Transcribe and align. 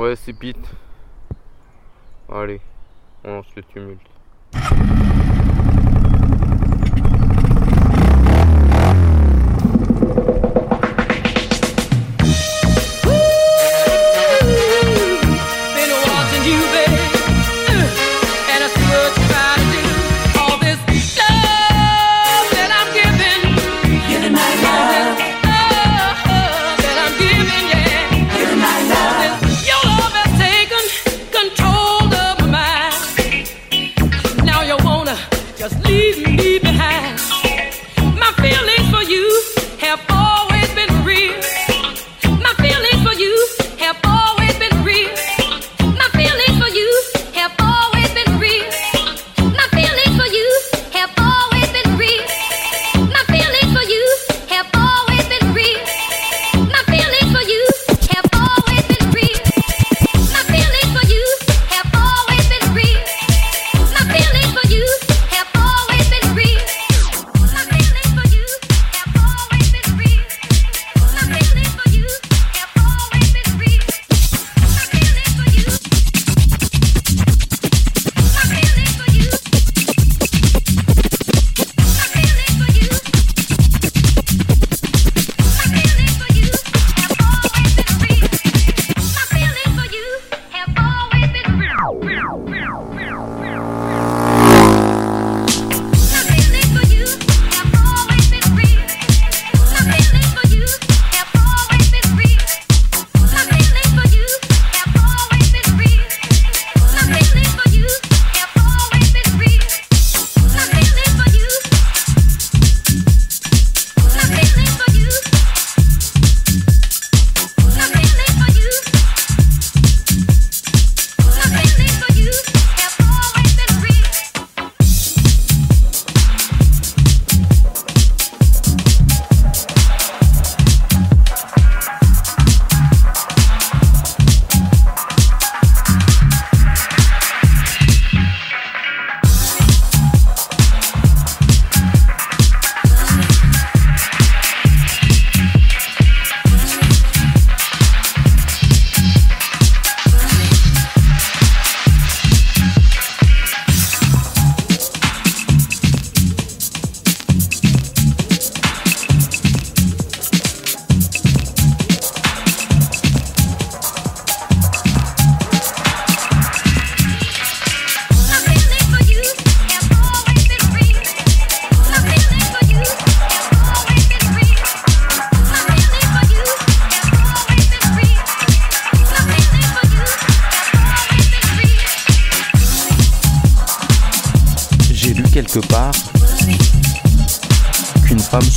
Ouais, 0.00 0.16
c'est 0.16 0.32
Pete. 0.32 0.56
Allez, 2.32 2.62
on 3.22 3.34
lance 3.34 3.54
le 3.54 3.62
tumulte. 3.62 4.00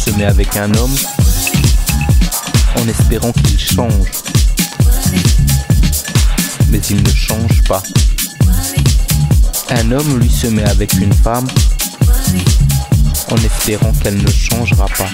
Se 0.03 0.11
met 0.17 0.25
avec 0.25 0.57
un 0.57 0.73
homme 0.73 0.95
en 2.75 2.87
espérant 2.89 3.31
qu'il 3.31 3.57
change. 3.57 4.11
Mais 6.69 6.79
il 6.89 7.01
ne 7.01 7.09
change 7.09 7.63
pas. 7.63 7.81
Un 9.69 9.91
homme 9.91 10.19
lui 10.19 10.29
se 10.29 10.47
met 10.47 10.65
avec 10.65 10.91
une 10.95 11.13
femme 11.13 11.47
en 13.31 13.37
espérant 13.37 13.93
qu'elle 14.03 14.17
ne 14.17 14.29
changera 14.29 14.87
pas. 14.87 15.09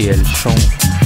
Et 0.00 0.06
elle 0.06 0.26
change. 0.26 1.01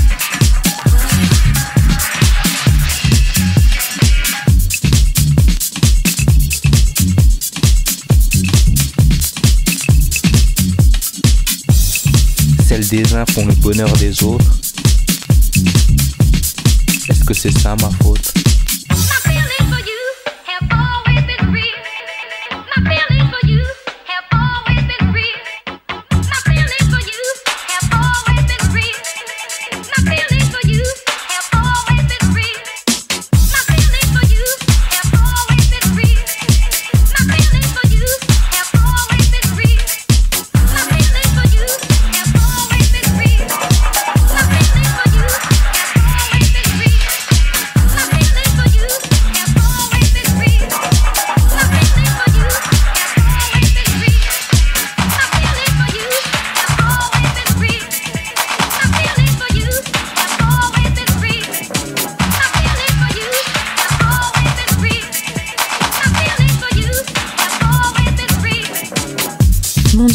des 12.80 13.14
uns 13.14 13.24
font 13.26 13.46
le 13.46 13.54
bonheur 13.54 13.90
des 13.96 14.22
autres. 14.22 14.44
Est-ce 17.08 17.24
que 17.24 17.32
c'est 17.32 17.56
ça 17.58 17.74
ma 17.80 17.90
faute? 18.02 18.45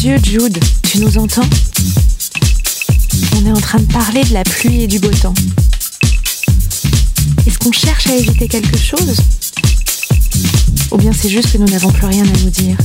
Dieu 0.02 0.18
Jude, 0.20 0.58
tu 0.82 0.98
nous 0.98 1.16
entends? 1.16 1.48
On 3.36 3.46
est 3.46 3.52
en 3.52 3.60
train 3.60 3.78
de 3.78 3.84
parler 3.84 4.24
de 4.24 4.34
la 4.34 4.42
pluie 4.42 4.82
et 4.82 4.86
du 4.88 4.98
beau 4.98 5.10
temps. 5.10 5.32
Est-ce 7.46 7.56
qu'on 7.60 7.70
cherche 7.70 8.08
à 8.08 8.16
éviter 8.16 8.48
quelque 8.48 8.76
chose? 8.76 9.14
Ou 10.90 10.96
bien 10.96 11.12
c'est 11.12 11.28
juste 11.28 11.52
que 11.52 11.58
nous 11.58 11.68
n'avons 11.68 11.92
plus 11.92 12.06
rien 12.06 12.24
à 12.24 12.38
nous 12.40 12.50
dire? 12.50 12.76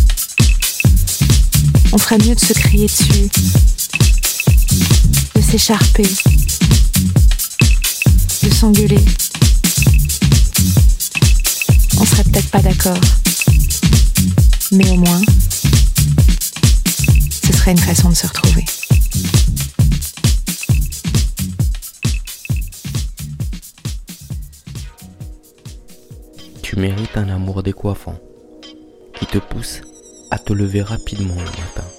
On 1.92 1.98
ferait 1.98 2.20
mieux 2.20 2.36
de 2.36 2.40
se 2.40 2.54
crier 2.54 2.86
dessus, 2.86 3.32
de 5.34 5.42
s'écharper, 5.42 6.08
de 8.44 8.54
s'engueuler. 8.54 9.04
On 12.00 12.06
serait 12.06 12.26
peut-être 12.26 12.52
pas 12.52 12.62
d'accord, 12.62 13.02
mais 14.72 14.88
au 14.92 14.98
moins 14.98 15.22
une 17.72 17.78
façon 17.78 18.10
de 18.10 18.16
se 18.16 18.26
retrouver. 18.28 18.64
Tu 26.62 26.78
mérites 26.78 27.18
un 27.18 27.30
amour 27.30 27.64
décoiffant 27.64 28.18
qui 29.16 29.26
te 29.26 29.38
pousse 29.38 29.82
à 30.32 30.40
te 30.40 30.54
lever 30.54 30.82
rapidement 30.82 31.36
le 31.36 31.42
matin. 31.42 31.97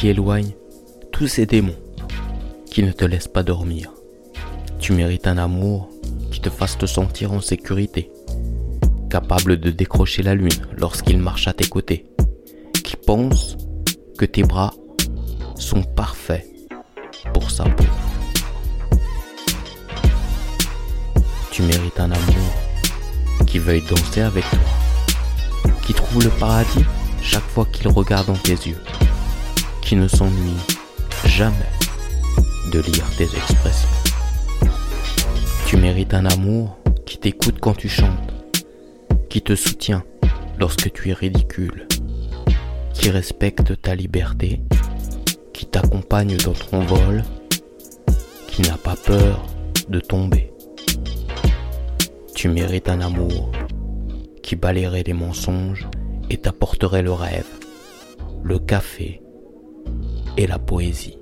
Qui 0.00 0.08
éloigne 0.08 0.54
tous 1.12 1.28
ces 1.28 1.44
démons 1.44 1.76
qui 2.70 2.82
ne 2.82 2.90
te 2.90 3.04
laissent 3.04 3.28
pas 3.28 3.42
dormir. 3.42 3.92
Tu 4.78 4.94
mérites 4.94 5.26
un 5.26 5.36
amour 5.36 5.90
qui 6.30 6.40
te 6.40 6.48
fasse 6.48 6.78
te 6.78 6.86
sentir 6.86 7.34
en 7.34 7.42
sécurité, 7.42 8.10
capable 9.10 9.60
de 9.60 9.70
décrocher 9.70 10.22
la 10.22 10.34
lune 10.34 10.48
lorsqu'il 10.74 11.18
marche 11.18 11.48
à 11.48 11.52
tes 11.52 11.68
côtés, 11.68 12.06
qui 12.82 12.96
pense 12.96 13.58
que 14.16 14.24
tes 14.24 14.42
bras 14.42 14.72
sont 15.56 15.82
parfaits 15.82 16.46
pour 17.34 17.50
sa 17.50 17.64
peau. 17.64 17.84
Tu 21.50 21.60
mérites 21.60 22.00
un 22.00 22.10
amour 22.10 22.54
qui 23.46 23.58
veuille 23.58 23.84
danser 23.86 24.22
avec 24.22 24.48
toi, 24.48 25.72
qui 25.84 25.92
trouve 25.92 26.24
le 26.24 26.30
paradis 26.30 26.86
chaque 27.20 27.46
fois 27.48 27.66
qu'il 27.70 27.88
regarde 27.88 28.28
dans 28.28 28.32
tes 28.32 28.52
yeux, 28.52 28.80
qui 29.90 29.96
ne 29.96 30.06
s'ennuie 30.06 30.62
jamais 31.26 31.56
de 32.70 32.78
lire 32.78 33.04
tes 33.18 33.24
expressions. 33.24 33.88
Tu 35.66 35.76
mérites 35.78 36.14
un 36.14 36.26
amour 36.26 36.78
qui 37.04 37.18
t'écoute 37.18 37.56
quand 37.60 37.76
tu 37.76 37.88
chantes, 37.88 38.32
qui 39.28 39.42
te 39.42 39.56
soutient 39.56 40.04
lorsque 40.60 40.92
tu 40.92 41.10
es 41.10 41.12
ridicule, 41.12 41.88
qui 42.94 43.10
respecte 43.10 43.82
ta 43.82 43.96
liberté, 43.96 44.60
qui 45.52 45.66
t'accompagne 45.66 46.36
dans 46.36 46.52
ton 46.52 46.84
vol, 46.84 47.24
qui 48.46 48.62
n'a 48.62 48.76
pas 48.76 48.94
peur 48.94 49.44
de 49.88 49.98
tomber. 49.98 50.52
Tu 52.36 52.48
mérites 52.48 52.88
un 52.88 53.00
amour 53.00 53.50
qui 54.40 54.54
balayerait 54.54 55.02
les 55.04 55.14
mensonges 55.14 55.88
et 56.30 56.36
t'apporterait 56.36 57.02
le 57.02 57.12
rêve, 57.12 57.48
le 58.44 58.60
café 58.60 59.20
et 60.36 60.46
la 60.46 60.58
poésie. 60.58 61.16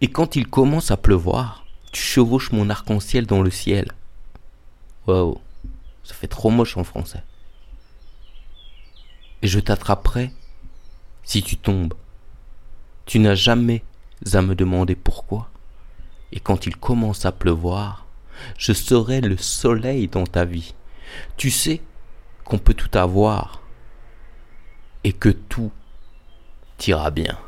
Et 0.00 0.08
quand 0.08 0.36
il 0.36 0.46
commence 0.46 0.90
à 0.90 0.98
pleuvoir, 0.98 1.64
tu 1.90 2.02
chevauches 2.02 2.52
mon 2.52 2.68
arc-en-ciel 2.68 3.24
dans 3.26 3.40
le 3.40 3.50
ciel. 3.50 3.92
Waouh, 5.06 5.38
ça 6.02 6.14
fait 6.14 6.28
trop 6.28 6.50
moche 6.50 6.76
en 6.76 6.84
français. 6.84 7.22
Et 9.44 9.46
je 9.46 9.60
t'attraperai 9.60 10.30
si 11.22 11.42
tu 11.42 11.58
tombes. 11.58 11.92
Tu 13.04 13.18
n'as 13.18 13.34
jamais 13.34 13.84
à 14.32 14.40
me 14.40 14.54
demander 14.54 14.94
pourquoi. 14.94 15.50
Et 16.32 16.40
quand 16.40 16.64
il 16.64 16.78
commence 16.78 17.26
à 17.26 17.32
pleuvoir, 17.32 18.06
je 18.56 18.72
serai 18.72 19.20
le 19.20 19.36
soleil 19.36 20.08
dans 20.08 20.24
ta 20.24 20.46
vie. 20.46 20.74
Tu 21.36 21.50
sais 21.50 21.82
qu'on 22.46 22.56
peut 22.56 22.72
tout 22.72 22.96
avoir 22.96 23.60
et 25.04 25.12
que 25.12 25.28
tout 25.28 25.70
ira 26.86 27.10
bien. 27.10 27.38